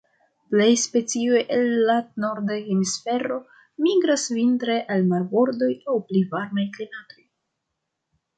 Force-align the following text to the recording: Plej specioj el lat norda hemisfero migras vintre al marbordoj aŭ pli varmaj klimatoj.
Plej 0.51 0.69
specioj 0.83 1.41
el 1.57 1.67
lat 1.89 2.07
norda 2.23 2.57
hemisfero 2.69 3.37
migras 3.89 4.25
vintre 4.39 4.79
al 4.97 5.07
marbordoj 5.13 5.71
aŭ 5.95 5.99
pli 6.09 6.25
varmaj 6.33 6.67
klimatoj. 6.81 7.23